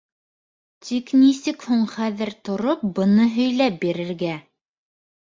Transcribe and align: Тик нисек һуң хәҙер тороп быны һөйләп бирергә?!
Тик 0.85 1.11
нисек 1.23 1.65
һуң 1.71 1.83
хәҙер 1.91 2.31
тороп 2.49 2.85
быны 2.99 3.27
һөйләп 3.35 3.77
бирергә?! 3.85 4.31